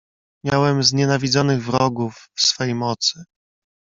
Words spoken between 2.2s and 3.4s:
w swej mocy."